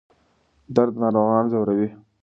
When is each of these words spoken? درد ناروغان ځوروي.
درد 0.75 0.93
ناروغان 1.03 1.45
ځوروي. 1.51 1.89